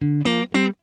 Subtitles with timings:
[0.00, 0.75] Música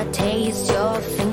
[0.00, 1.29] I taste your fingers.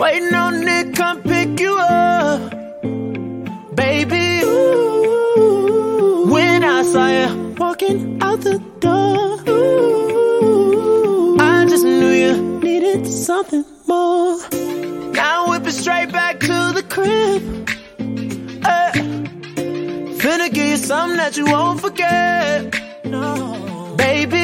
[0.00, 2.50] Waiting on Nick, come pick you up.
[3.74, 6.26] Baby, ooh.
[6.32, 11.36] When I saw you walking out the door, ooh.
[11.38, 14.38] I just knew you needed something more.
[15.12, 17.42] Now whip it straight back to the crib.
[18.64, 18.92] Eh.
[20.22, 22.74] Finna give you something that you won't forget.
[23.04, 23.94] No.
[23.98, 24.39] Baby.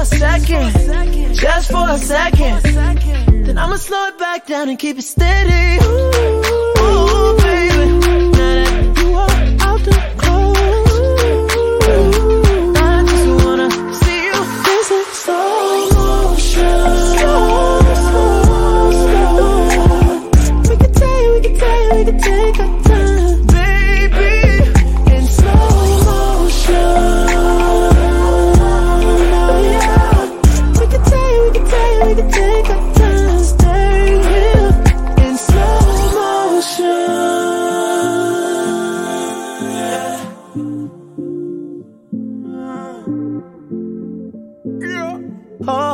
[0.00, 2.62] for a second, just for a second.
[3.44, 5.76] Then I'ma slow it back down and keep it steady.
[5.84, 9.30] Ooh, baby, now that you are
[9.68, 10.19] out the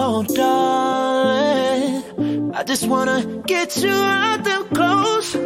[0.08, 2.04] Oh, darling,
[2.54, 5.34] I just wanna get you out them clothes.
[5.34, 5.42] Oh,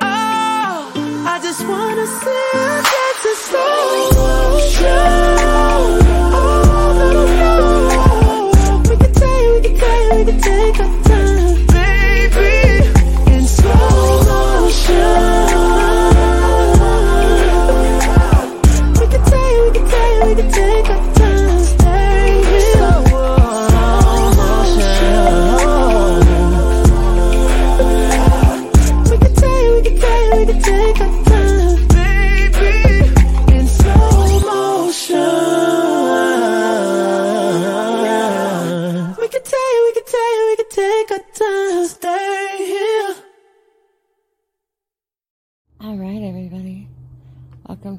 [0.00, 5.27] I just wanna see you dancing slow motion.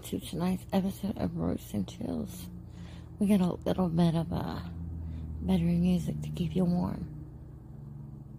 [0.10, 2.48] to tonight's episode of Roots and Chills.
[3.20, 4.58] We got a little bit of uh,
[5.40, 7.06] bedroom music to keep you warm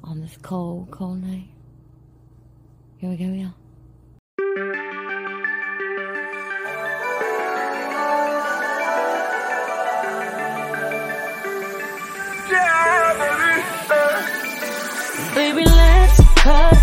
[0.02, 1.46] on this cold, cold night.
[2.96, 3.54] Here we go, y'all.
[12.50, 13.14] Yeah,
[15.36, 16.79] Baby, let's cut.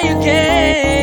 [0.00, 0.97] You came.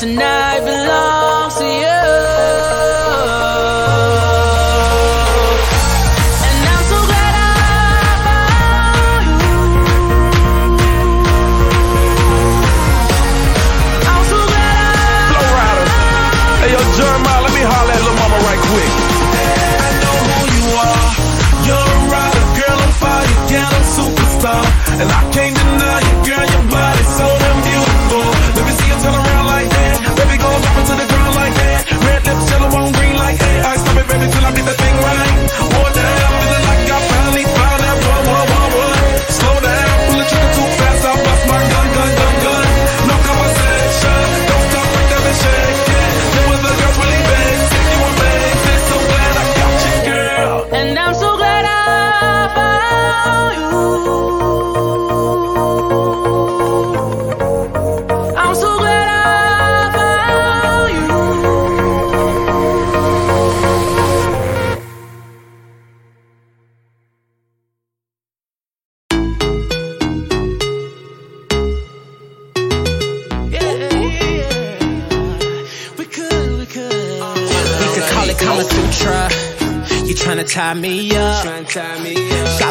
[0.00, 0.49] Tonight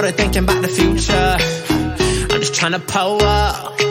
[0.09, 1.37] Started thinking about the future.
[2.33, 3.88] I'm just tryna pull up.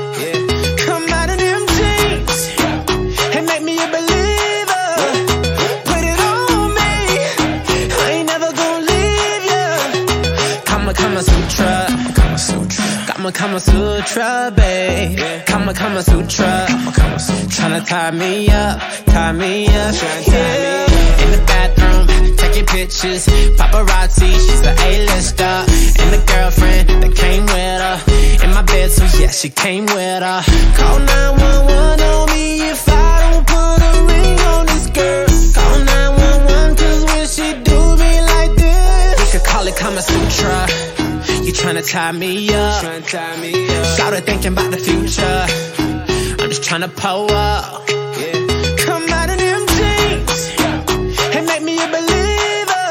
[13.29, 15.45] Kama Kama Sutra, babe.
[15.45, 16.65] Kama Kama Sutra.
[16.67, 17.47] Kama Kama Sutra.
[17.49, 19.95] Tryna tie me up, tie me up.
[20.27, 21.23] Yeah.
[21.23, 23.27] In the bathroom, taking pictures.
[23.59, 25.45] Paparazzi, she's an A-lister.
[25.45, 28.45] And the girlfriend that came with her.
[28.47, 30.43] In my bed, so yeah, she came with her.
[30.79, 35.27] Call 911 on me if I don't put a ring on this girl.
[35.53, 39.21] Call 911 cause when she do me like this.
[39.21, 40.68] We could call it Kama Sutra.
[41.59, 42.83] Tryna tie me up.
[43.97, 45.47] Started thinking about the future.
[46.41, 47.87] I'm just tryna pull up.
[48.85, 50.41] Come out of them jeans
[51.35, 52.87] and make me a believer.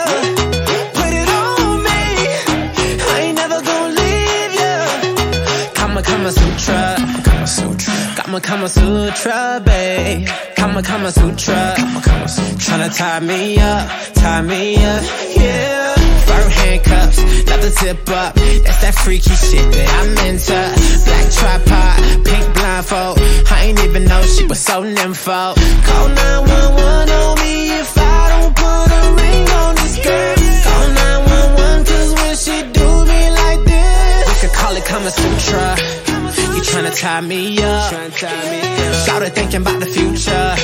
[0.98, 2.02] Put it on me.
[3.14, 4.74] I ain't never gonna leave ya.
[5.74, 6.98] Kama Kama Sutra.
[7.24, 7.94] Kama Sutra.
[8.18, 10.28] Kama Kama Sutra, babe.
[10.56, 11.74] Kama Kama Sutra.
[11.78, 12.58] Kama Kama Sutra.
[12.66, 15.04] Tryna tie me up, tie me up,
[15.38, 15.97] yeah.
[16.28, 17.18] Fur handcuffs,
[17.50, 18.36] love the zip up.
[18.36, 20.60] That's that freaky shit that I'm into.
[21.08, 23.18] Black tripod, pink blindfold.
[23.52, 25.56] I ain't even know she was so nympho.
[25.88, 30.36] Call 911 on me if I don't put a ring on this girl.
[30.68, 35.68] Call 911 cause when she do me like this, we could call it Kama Sutra.
[36.56, 38.14] You tryna tie me up.
[39.08, 40.56] Started thinking about the future.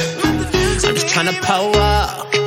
[0.86, 2.43] I'm just tryna pull up.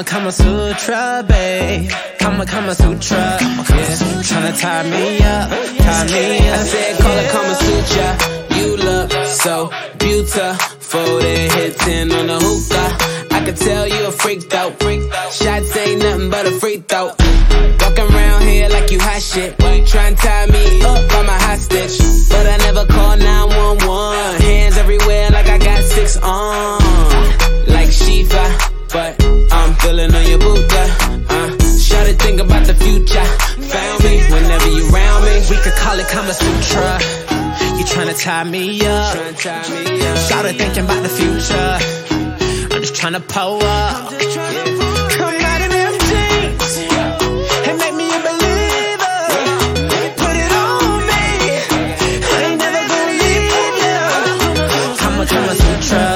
[0.00, 1.90] Kama Kama Sutra, babe.
[2.18, 3.18] Kama Kama Sutra.
[3.18, 3.60] Yeah.
[4.24, 6.58] Tryna tie me up, tie me up.
[6.58, 8.56] I said, call it Kama Sutra.
[8.56, 11.18] You look so beautiful.
[11.20, 13.34] Then hit 10 on the hookah.
[13.34, 14.74] I can tell you a freak though.
[38.20, 39.16] Tie me up.
[40.18, 41.72] Started thinking about the future.
[42.72, 44.10] I'm just tryna pull up.
[45.16, 45.38] Come
[45.74, 46.76] them jeans
[47.66, 49.20] and make me a believer.
[50.20, 51.24] Put it on me.
[52.34, 54.00] I ain't never gonna leave you.
[55.02, 56.06] Kama Kama Sutra.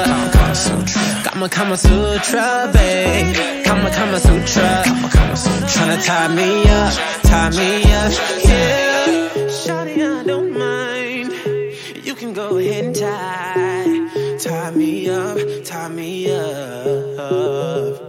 [1.49, 3.65] Kama Sutra, babe.
[3.65, 4.83] Kama Kama Sutra.
[5.73, 8.11] Tryna tie me up, tie me up,
[8.45, 8.95] yeah.
[9.49, 10.54] Shawty, I don't
[12.25, 18.01] can go ahead and tie, tie me up, tie me up.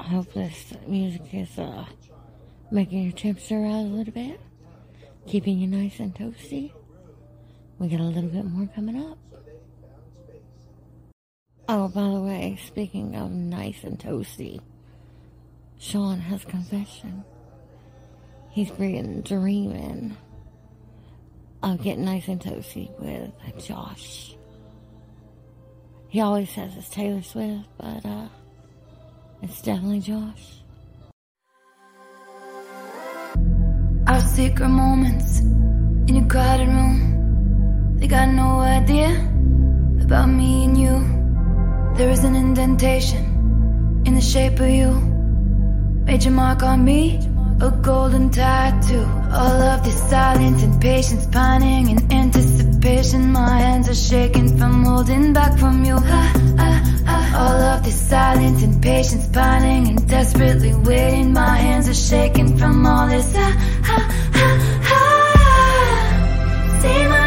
[0.00, 1.84] I hope this music is uh,
[2.70, 4.40] making your temperature rise a little bit,
[5.28, 6.72] keeping you nice and toasty.
[7.78, 9.18] We got a little bit more coming up.
[11.68, 14.58] Oh, by the way, speaking of nice and toasty,
[15.78, 17.24] Sean has confession.
[18.50, 20.16] He's been dreaming
[21.62, 23.30] of getting nice and toasty with
[23.62, 24.34] Josh.
[26.08, 28.28] He always says it's Taylor Swift, but uh,
[29.42, 30.62] it's definitely Josh.
[34.08, 35.40] Our secret moments
[36.08, 37.98] in a crowded room.
[37.98, 39.10] They got no idea
[40.00, 40.96] about me and you.
[41.94, 44.92] There is an indentation in the shape of you.
[46.06, 47.20] Made your mark on me,
[47.60, 49.04] a golden tattoo.
[49.30, 53.30] All of this silence and patience, pining in anticipation.
[53.32, 55.96] My hands are shaking from holding back from you.
[57.40, 61.32] All of this silence and patience, pining and desperately waiting.
[61.32, 63.32] My hands are shaking from all this.
[66.82, 67.17] Say my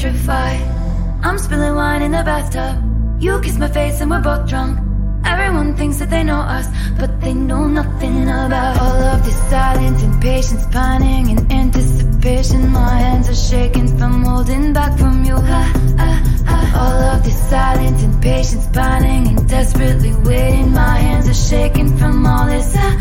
[0.00, 3.20] I'm spilling wine in the bathtub.
[3.20, 4.78] You kiss my face and we're both drunk.
[5.24, 6.68] Everyone thinks that they know us,
[7.00, 12.70] but they know nothing about all of this silence and patience, pining and anticipation.
[12.70, 15.34] My hands are shaking from holding back from you.
[15.34, 20.70] All of this silence and patience, pining and desperately waiting.
[20.72, 22.72] My hands are shaking from all this.
[22.76, 22.94] Ah,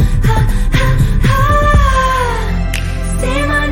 [3.47, 3.66] my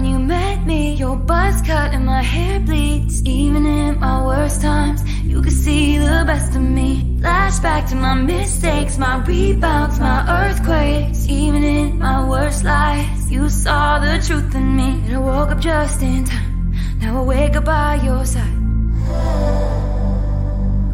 [0.00, 3.22] when you met me, your buzz cut and my hair bleeds.
[3.26, 7.18] Even in my worst times, you could see the best of me.
[7.20, 11.28] Flashback to my mistakes, my rebounds, my earthquakes.
[11.28, 14.90] Even in my worst lies, you saw the truth in me.
[15.04, 16.72] And I woke up just in time.
[17.00, 18.58] Now I wake up by your side.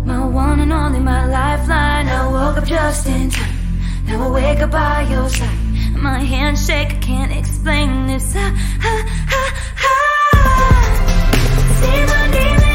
[0.04, 2.08] My one and only, my lifeline.
[2.08, 3.56] I woke up just in time.
[4.06, 5.65] Now I wake up by your side.
[6.02, 6.92] My handshake.
[6.92, 8.34] I can't explain this.
[8.36, 9.04] Ah, ah,
[9.82, 10.86] ah.
[11.80, 12.65] Say my name